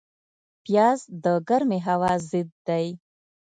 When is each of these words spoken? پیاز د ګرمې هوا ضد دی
پیاز 0.63 0.99
د 1.23 1.25
ګرمې 1.47 1.79
هوا 1.87 2.13
ضد 2.29 2.49
دی 2.67 2.87